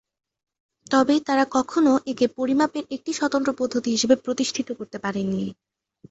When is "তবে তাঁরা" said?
0.87-1.45